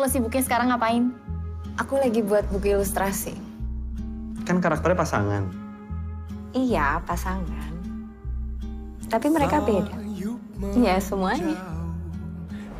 [0.00, 1.12] lo sibuknya sekarang ngapain?
[1.76, 3.36] Aku lagi buat buku ilustrasi.
[4.48, 5.44] Kan karakternya pasangan.
[6.56, 7.70] Iya, pasangan.
[9.12, 9.92] Tapi mereka beda.
[10.72, 11.56] Iya, semuanya.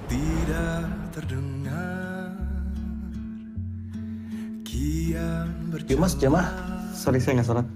[0.08, 2.34] Tidak terdengar
[4.66, 6.50] Kian Yuk mas, jamah.
[6.96, 7.66] Sorry saya nggak sholat.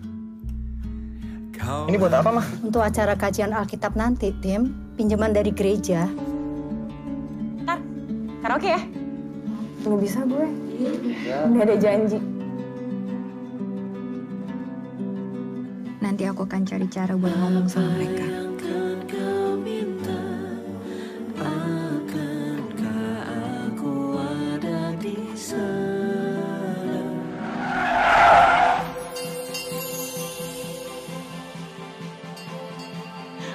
[1.88, 2.46] Ini buat apa mah?
[2.61, 6.04] Untuk acara kajian Alkitab nanti, Tim, pinjaman dari gereja.
[7.64, 7.80] Ntar,
[8.45, 9.04] karaoke ya?
[9.84, 10.48] Nggak bisa gue.
[11.52, 12.18] Udah ada janji.
[16.00, 18.25] Nanti aku akan cari cara buat ngomong sama mereka.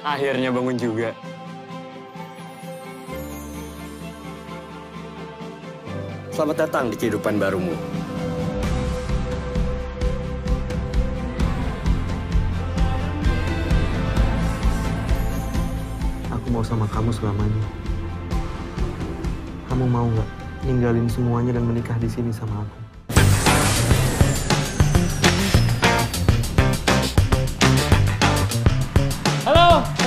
[0.00, 1.14] Akhirnya bangun juga.
[6.40, 7.76] Selamat datang di kehidupan barumu.
[16.32, 17.64] Aku mau sama kamu selamanya.
[19.68, 20.28] Kamu mau nggak
[20.64, 22.79] ninggalin semuanya dan menikah di sini sama aku?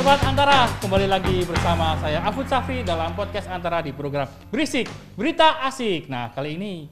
[0.04, 5.64] Sobat Antara, kembali lagi bersama saya Afud Safi dalam podcast Antara di program Berisik, Berita
[5.64, 6.12] Asik.
[6.12, 6.92] Nah kali ini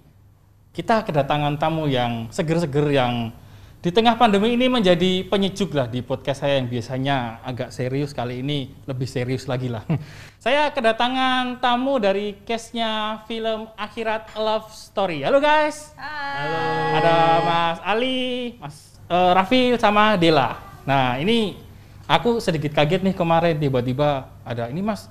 [0.72, 3.36] kita kedatangan tamu yang seger-seger yang
[3.84, 8.40] di tengah pandemi ini menjadi penyejuk lah di podcast saya yang biasanya agak serius kali
[8.40, 9.84] ini lebih serius lagi lah.
[10.48, 15.28] saya kedatangan tamu dari case-nya film Akhirat Love Story.
[15.28, 15.92] Halo guys.
[16.00, 16.64] Halo.
[16.96, 20.56] Ada Mas Ali, Mas eh, Raffi sama Dela.
[20.88, 21.71] Nah ini
[22.08, 25.10] aku sedikit kaget nih kemarin tiba-tiba ada ini Mas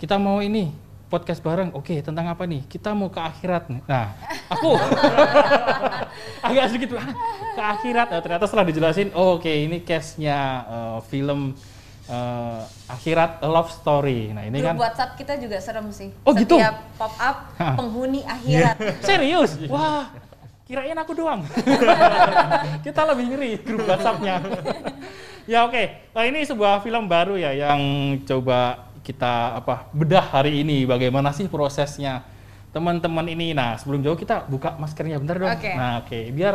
[0.00, 0.72] kita mau ini
[1.10, 1.74] podcast bareng.
[1.74, 2.62] Oke, tentang apa nih?
[2.70, 3.66] Kita mau ke akhirat.
[3.66, 3.82] nih.
[3.84, 4.14] Nah,
[4.46, 4.78] aku
[6.46, 7.12] agak sedikit "Hah,
[7.58, 8.06] ke akhirat.
[8.14, 10.38] Nah, ternyata setelah dijelasin, oh, oke ini case-nya
[10.70, 11.52] eh, film
[12.06, 14.30] eh, akhirat A love story.
[14.30, 16.14] Nah, ini kan Grup WhatsApp kita juga serem sih.
[16.22, 16.56] Oh, gitu?
[16.56, 17.74] Setiap pop up Hah.
[17.74, 18.78] penghuni akhirat.
[19.10, 19.58] serius.
[19.66, 20.14] Wah,
[20.70, 21.42] kirain aku doang.
[22.86, 24.38] Kita lebih ngeri grup WhatsApp-nya.
[25.50, 25.84] Ya oke,
[26.14, 27.82] Nah, ini sebuah film baru ya yang
[28.22, 30.86] coba kita apa bedah hari ini.
[30.86, 32.22] Bagaimana sih prosesnya
[32.70, 33.50] teman-teman ini?
[33.50, 35.50] Nah sebelum jauh kita buka maskernya bentar dong.
[35.50, 35.72] Oke.
[35.74, 36.54] Nah oke, biar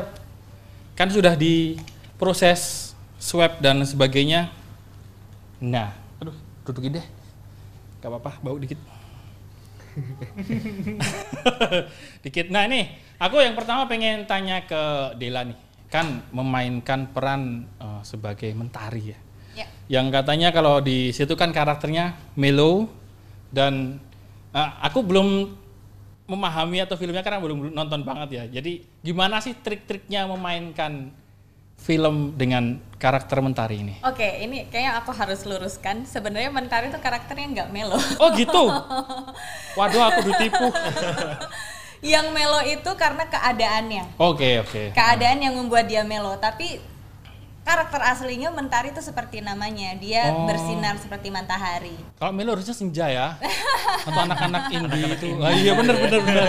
[0.95, 1.75] kan sudah di
[2.15, 4.47] proses swab dan sebagainya.
[5.59, 5.91] Nah,
[6.21, 7.05] aduh, dudukin deh.
[7.99, 8.79] Gak apa-apa, bau dikit.
[12.23, 12.47] dikit.
[12.53, 15.64] Nah ini, aku yang pertama pengen tanya ke Dela nih.
[15.91, 19.19] Kan memainkan peran eh, sebagai mentari ya.
[19.55, 19.67] Ya.
[19.87, 22.91] Yang katanya kalau di situ kan karakternya mellow
[23.53, 24.03] dan
[24.51, 25.55] eh, aku belum
[26.25, 28.43] memahami atau filmnya karena belum nonton banget ya.
[28.59, 31.13] Jadi gimana sih trik-triknya memainkan
[31.75, 33.95] film dengan karakter mentari ini?
[34.01, 36.07] Oke, ini kayaknya aku harus luruskan.
[36.07, 37.99] Sebenarnya Mentari itu karakternya nggak melo.
[38.17, 38.63] Oh gitu.
[39.77, 40.67] Waduh aku ditipu.
[42.01, 44.03] yang melo itu karena keadaannya.
[44.17, 44.91] Oke oke.
[44.91, 46.35] Keadaan yang membuat dia melo.
[46.35, 46.79] Tapi
[47.61, 49.97] karakter aslinya Mentari itu seperti namanya.
[49.97, 50.45] Dia Oh.
[50.45, 51.97] bersinar seperti matahari.
[52.15, 53.33] Kalau Melo harusnya senja ya.
[54.07, 55.27] Atau anak-anak indie itu.
[55.39, 56.45] Ah, iya bener bener bener.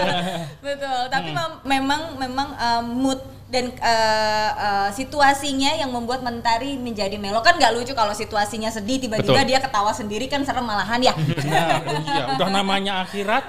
[0.61, 1.01] Betul.
[1.09, 1.39] Tapi Hmm.
[1.39, 7.55] mem- memang memang uh, mood dan uh, uh, situasinya yang membuat Mentari menjadi melo kan
[7.55, 11.15] nggak lucu kalau situasinya sedih tiba-tiba dia ketawa sendiri kan serem malahan ya.
[11.15, 13.47] Nah, iya, udah namanya akhirat.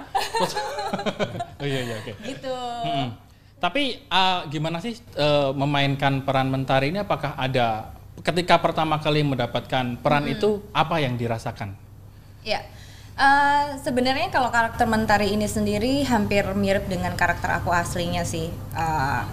[1.62, 2.12] Oh iya iya oke.
[2.24, 2.58] gitu.
[2.86, 3.08] Mm-mm.
[3.58, 7.02] Tapi uh, gimana sih uh, memainkan peran mentari ini?
[7.02, 11.74] Apakah ada ketika pertama kali mendapatkan peran itu apa yang dirasakan?
[12.46, 12.62] Ya.
[13.18, 18.54] Eh, sebenarnya kalau karakter Mentari ini sendiri hampir mirip dengan karakter aku aslinya sih.
[18.54, 19.24] Eh,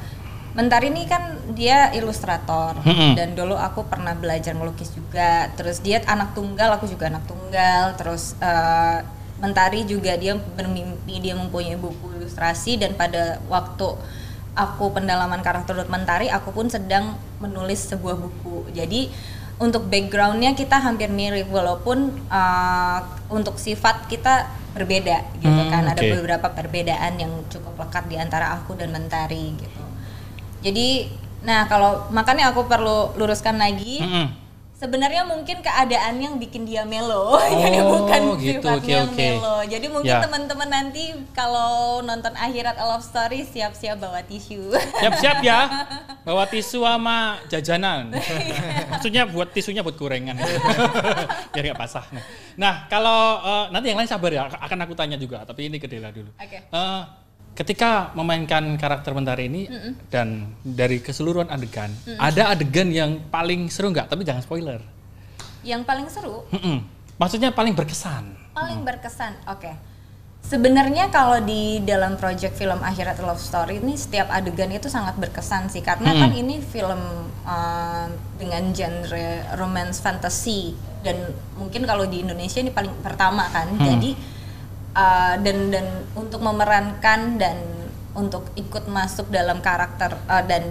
[0.56, 2.78] Mentari ini kan dia ilustrator
[3.18, 5.50] dan dulu aku pernah belajar melukis juga.
[5.58, 7.92] Terus dia anak tunggal, aku juga anak tunggal.
[8.00, 9.04] Terus eh,
[9.44, 13.92] Mentari juga dia bermimpi dia mempunyai buku ilustrasi dan pada waktu
[14.56, 18.72] aku pendalaman karakter Mentari, aku pun sedang menulis sebuah buku.
[18.72, 19.12] Jadi
[19.60, 22.98] untuk backgroundnya kita hampir mirip walaupun uh,
[23.30, 26.10] untuk sifat kita berbeda gitu Hmm, kan ada oke.
[26.18, 29.84] beberapa perbedaan yang cukup lekat di antara aku dan Mentari gitu.
[30.64, 34.26] Jadi nah kalau makanya aku perlu luruskan lagi Mm-mm.
[34.84, 39.16] Sebenarnya mungkin keadaan yang bikin dia melo jadi bukan gitu, sifatnya yang oke.
[39.16, 40.20] melo jadi mungkin Ya.
[40.20, 44.68] teman-teman nanti kalau nonton akhirat a love story siap-siap bawa tisu
[45.00, 45.60] Siap-siap ya.
[46.28, 48.08] Bawa tisu sama jajanan.
[48.96, 50.32] Maksudnya buat tisunya buat gorengan.
[51.52, 52.04] Biar nggak basah.
[52.56, 55.44] Nah, kalau eh, nanti yang lain sabar ya, akan aku tanya juga.
[55.44, 56.32] Tapi ini ke Dela dulu.
[56.36, 56.64] Oke.
[56.64, 57.00] Eh,
[57.54, 59.70] ketika memainkan karakter Mentari ini
[60.08, 60.28] dan
[60.60, 64.06] dari keseluruhan adegan, ada adegan yang paling seru nggak?
[64.06, 64.80] Tapi jangan spoiler.
[65.62, 66.84] yang paling seru Mm-mm.
[67.14, 68.36] Maksudnya paling berkesan.
[68.52, 69.72] paling berkesan oke
[70.40, 75.66] sebenarnya kalau di dalam project film akhirat love story ini setiap adegan itu sangat berkesan
[75.66, 76.20] sih karena Hmm.
[76.20, 77.00] kan ini film
[77.42, 79.24] uh, dengan genre
[79.56, 81.16] romance fantasy dan
[81.54, 83.80] mungkin kalau di Indonesia ini paling pertama kan Hmm.
[83.80, 84.10] jadi
[84.94, 87.58] uh, dan dan untuk memerankan dan
[88.14, 90.62] untuk ikut masuk dalam karakter uh, dan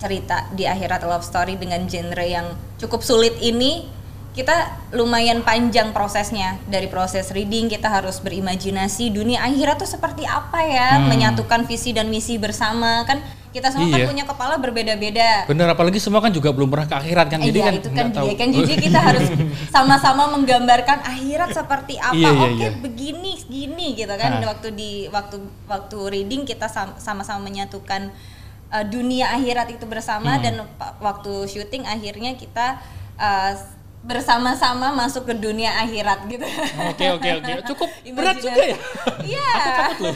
[0.00, 4.00] cerita di akhirat love story dengan genre yang cukup sulit ini
[4.30, 4.54] kita
[4.94, 6.56] lumayan panjang prosesnya.
[6.70, 12.06] Dari proses reading kita harus berimajinasi dunia akhirat tuh seperti apa ya menyatukan visi dan
[12.06, 13.18] misi bersama kan
[13.50, 13.96] kita semua Iya.
[14.00, 17.38] kan punya kepala berbeda-beda Bener, apalagi semua kan juga belum pernah ke akhirat kan.
[17.38, 18.24] Jadi Iya, kan itu kan tahu.
[18.24, 19.26] dia kan jadi kita harus
[19.66, 22.14] sama-sama menggambarkan akhirat seperti apa.
[22.14, 22.70] Iya, iya, Oke, iya.
[22.72, 24.38] begini, gini gitu kan.
[24.38, 24.46] Ah.
[24.48, 25.36] Waktu di waktu
[25.66, 28.14] waktu reading kita sam- sama-sama menyatukan
[28.68, 30.42] uh, dunia akhirat itu bersama Hmm.
[30.42, 30.54] dan
[30.98, 32.78] waktu syuting akhirnya kita
[33.16, 33.52] uh,
[34.00, 36.46] bersama-sama masuk ke dunia akhirat gitu.
[36.88, 38.78] Oke oke oke, cukup berat juga ya.
[39.20, 39.48] Iya.
[39.50, 40.14] Aku takut loh.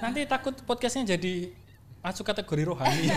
[0.00, 1.54] Nanti takut podcastnya jadi
[2.02, 3.06] masuk kategori rohani.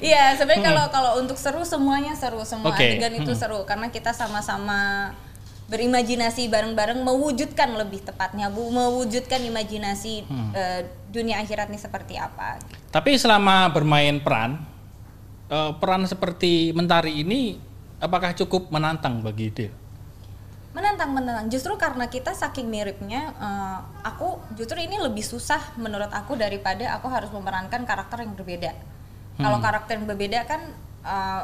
[0.00, 2.80] Iya, sebenarnya kalau kalau untuk seru semuanya seru, semua Oke.
[2.88, 3.40] adegan itu Hmm.
[3.40, 5.12] seru karena kita sama-sama
[5.68, 10.56] berimajinasi bareng-bareng mewujudkan lebih tepatnya Bu, mewujudkan imajinasi Hmm.
[10.56, 12.56] eh, dunia akhirat ini seperti apa.
[12.88, 14.64] Tapi selama bermain peran,
[15.52, 17.60] eh, peran seperti Mentari ini
[18.00, 19.79] apakah cukup menantang bagi Del?
[20.70, 21.50] Menantang menantang.
[21.50, 27.10] Justru karena kita saking miripnya, eh, aku justru ini lebih susah menurut aku daripada aku
[27.10, 28.72] harus memerankan karakter yang berbeda.
[29.40, 30.62] Kalau karakter yang berbeda kan
[31.02, 31.42] eh,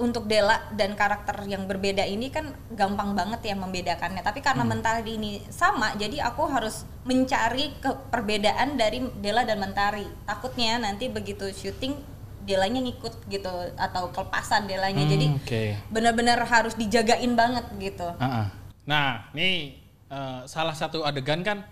[0.00, 4.24] untuk Dela dan karakter yang berbeda ini kan gampang banget ya membedakannya.
[4.24, 7.76] Tapi karena Mentari ini sama, jadi aku harus mencari
[8.08, 10.08] perbedaan dari Dela dan Mentari.
[10.24, 12.11] Takutnya nanti begitu syuting
[12.42, 15.04] Delanya ngikut gitu atau kelepasan Delanya.
[15.06, 15.62] jadi Hmm, Oke.
[15.88, 18.08] benar-benar harus dijagain banget gitu.
[18.18, 18.46] Ah, ah.
[18.84, 19.78] Nah, ini
[20.12, 21.64] eh, salah satu adegan kan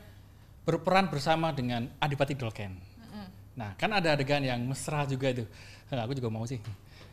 [0.64, 2.90] berperan bersama dengan Adipati Dolken.
[3.60, 5.44] Nah, kan ada adegan yang mesra juga itu.
[5.92, 6.56] Eh, aku juga mau sih.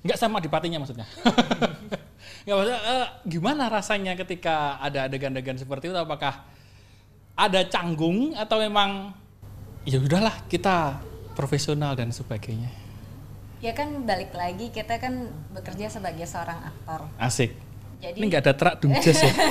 [0.05, 1.03] Nggak sama Adipatinya maksudnya.
[2.47, 5.97] Nggak maksudnya, eh, gimana rasanya ketika ada adegan-adegan seperti itu?
[5.97, 6.47] Apakah
[7.35, 9.11] ada canggung atau memang
[9.83, 11.01] ya udahlah kita
[11.35, 12.86] profesional dan sebagainya.
[13.57, 17.09] Ya kan balik lagi kita kan bekerja sebagai seorang aktor.
[17.17, 17.57] Asik.
[17.97, 19.33] Jadi- ini nggak ada terak dumjas ya.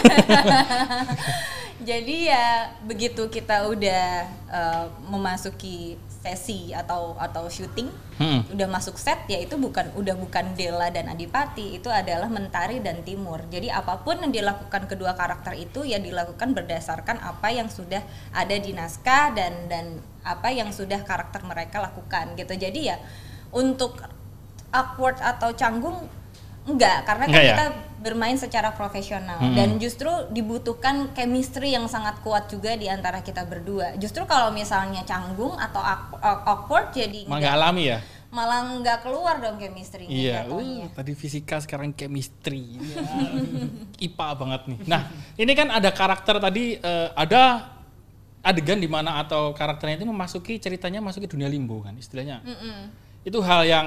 [1.76, 4.06] Jadi ya begitu kita udah
[4.48, 7.86] eh, memasuki sesi atau atau syuting,
[8.18, 8.42] Hmm.
[8.50, 13.04] udah masuk set ya itu bukan udah bukan Dela dan Adipati, itu adalah Mentari dan
[13.04, 13.44] Timur.
[13.46, 18.00] Jadi apa pun yang dilakukan kedua karakter itu ya dilakukan berdasarkan apa yang sudah
[18.32, 22.56] ada di naskah dan dan apa yang sudah karakter mereka lakukan gitu.
[22.56, 22.96] Jadi ya
[23.56, 23.96] untuk
[24.70, 25.96] awkward atau canggung
[26.64, 27.54] enggak karena kan Enggak ya?
[27.54, 27.66] kita
[27.96, 29.56] bermain secara profesional Mm-mm.
[29.56, 33.96] dan justru dibutuhkan chemistry yang sangat kuat juga di antara kita berdua.
[33.96, 37.98] Justru kalau misalnya canggung atau awk- awkward jadi Emang enggak- nggak alami ya?
[38.26, 40.60] malah nggak keluar dong chemistry Iya, uh,
[40.92, 42.76] tadi fisika sekarang chemistry.
[42.84, 43.00] Ya,
[43.98, 44.78] IPA banget nih.
[44.84, 45.00] Nah,
[45.34, 47.72] ini kan ada karakter tadi eh, ada
[48.42, 52.44] adegan di mana atau karakternya itu memasuki ceritanya masuk ke dunia limbo kan istilahnya.
[53.26, 53.86] Itu hal yang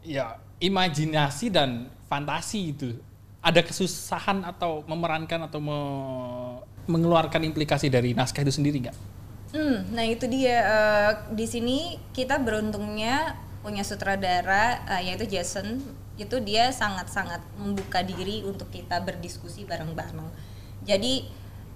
[0.00, 2.96] ya imajinasi dan fantasi itu.
[3.44, 8.96] Ada kesusahan atau memerankan atau me- mengeluarkan implikasi dari naskah itu sendiri nggak?
[9.54, 11.78] Hmm, nah itu dia eh, di sini
[12.16, 15.82] kita beruntungnya punya sutradara eh, yaitu Jason
[16.16, 20.26] itu dia sangat-sangat membuka diri untuk kita berdiskusi bareng-bareng.
[20.82, 21.28] Jadi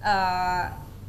[0.03, 0.65] eh,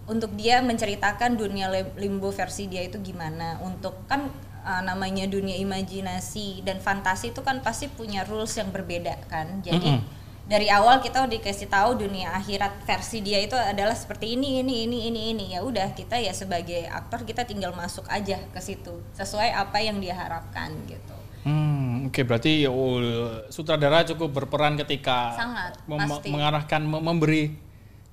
[0.07, 4.31] untuk dia menceritakan dunia lim- limbo versi dia itu gimana untuk kan
[4.62, 9.61] eh, namanya dunia imajinasi dan fantasi itu kan pasti punya rules yang berbeda kan.
[9.61, 10.02] Jadi Mm-mm.
[10.42, 14.87] dari awal kita udah dikasih tahu dunia akhirat versi dia itu adalah seperti ini ini
[14.87, 18.90] ini ini ini ya udah kita ya sebagai aktor kita tinggal masuk aja ke situ
[19.14, 23.02] sesuai apa yang dia harapkan gitu Hmm, oke berarti oh,
[23.50, 26.31] sutradara cukup berperan ketika Sangat, mem- pasti.
[26.31, 27.42] mengarahkan mem- memberi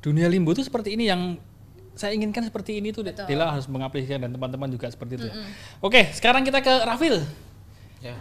[0.02, 1.38] dunia limbo itu seperti ini yang
[2.00, 3.28] saya inginkan seperti ini tuh Betul.
[3.28, 5.28] Dela harus mengaplikasikan dan teman-teman juga seperti itu.
[5.28, 5.36] ya.
[5.84, 7.20] Oke, sekarang kita ke Rafil.
[8.00, 8.16] Ya,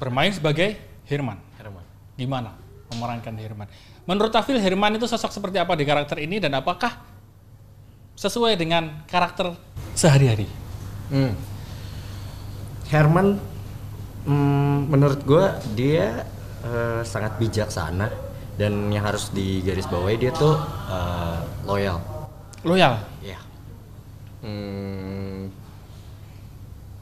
[0.00, 1.36] Bermain sebagai Herman.
[1.60, 1.84] Herman.
[2.16, 2.68] Gimana?
[2.92, 3.68] memerankan Herman.
[4.08, 6.96] Menurut Afil Herman itu sosok seperti apa di karakter ini dan apakah
[8.16, 9.52] sesuai dengan karakter
[9.92, 10.48] sehari-hari?
[11.12, 11.36] Hmm.
[12.88, 13.36] Herman,
[14.24, 15.44] hmm, menurut gue
[15.76, 16.24] dia
[16.64, 18.08] eh, sangat bijaksana
[18.56, 20.56] dan yang harus digarisbawahi dia tuh
[20.88, 22.17] eh, loyal.
[22.66, 22.98] Loyal.
[23.22, 23.38] Ya.
[24.42, 25.50] Hmm,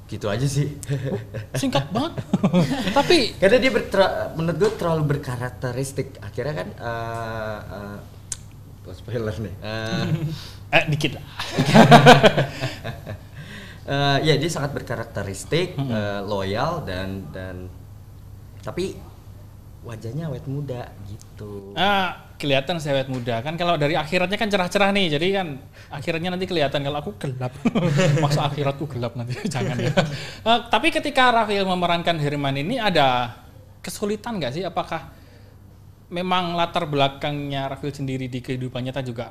[0.09, 0.77] gitu aja sih.
[1.61, 2.13] Singkat banget.
[2.93, 3.71] Tapi Karena dia
[4.37, 6.21] menurut gue terlalu berkarakteristik.
[6.21, 9.55] Akhirnya kan, eh, oh, spoiler nih.
[9.61, 10.05] Eh,
[10.77, 11.25] eh dikit lah.
[13.87, 17.71] Eh, ya dia sangat berkarakteristik, eh, loyal dan dan
[18.59, 18.99] tapi
[19.87, 21.71] wajahnya awet muda gitu.
[21.79, 23.39] Ah, kelihatan sewet muda.
[23.39, 25.63] Kan kalau dari akhiratnya kan cerah-cerah nih jadi kan
[25.95, 27.55] akhiratnya nanti kelihatan kalau aku gelap.
[28.25, 29.39] Masa akhiratku gelap nanti?
[29.55, 29.95] Jangan ya.
[30.43, 33.39] Eh, tapi ketika Rafael memerankan Herman ini ada
[33.79, 34.63] kesulitan nggak sih?
[34.67, 35.15] Apakah
[36.11, 39.31] memang latar belakangnya Rafael sendiri di kehidupan nyata juga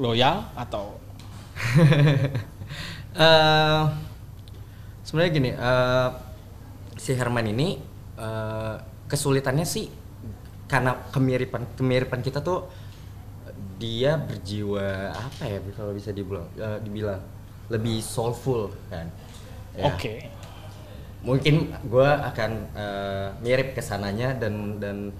[0.00, 0.96] loyal atau?
[3.12, 3.82] Eh,
[5.04, 6.08] sebenarnya gini, eh,
[6.96, 7.76] si Herman ini
[8.16, 8.76] eh,
[9.12, 9.92] kesulitannya sih
[10.72, 12.64] karena kemiripan kemiripan kita tuh
[13.76, 17.20] dia berjiwa apa ya kalau bisa dibilang eh, dibilang
[17.68, 19.06] lebih soulful kan.
[19.76, 19.92] Ya.
[19.92, 20.14] oke
[21.22, 25.14] Mungkin gue akan eh, mirip ke sananya dan dan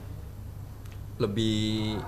[1.23, 2.01] lebih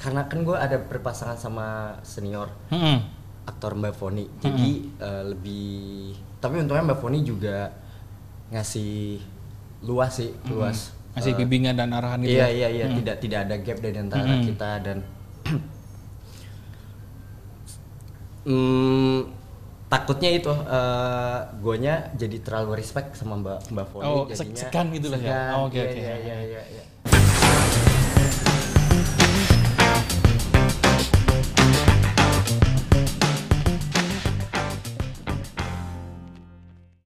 [0.00, 2.98] karena kan gue ada berpasangan sama senior Mm-mm.
[3.46, 7.70] aktor Mbak Foni jadi eh, lebih tapi untungnya Mbak Foni juga
[8.50, 9.22] ngasih
[9.84, 12.66] luas sih luas masih Eh, bimbingan dan arahan gitu iya ya?
[12.66, 14.44] iya iya tidak tidak ada gap dari antara Mm-mm.
[14.48, 14.98] kita dan
[18.44, 19.18] hmm,
[19.92, 25.06] takutnya itu eh guanya jadi terlalu respect sama Mbak Mbak Foni Oh, jadinya segan gitu
[25.06, 25.38] lah ya?
[25.54, 26.00] Oh, oke, Iya, oke.
[26.02, 26.84] iya, iya, iya, iya.